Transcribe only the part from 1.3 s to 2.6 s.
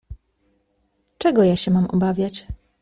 ja się mam obawiać??"